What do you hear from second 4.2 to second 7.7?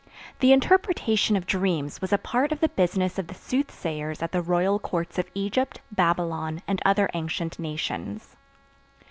at the royal courts of Egypt, Babylon and other ancient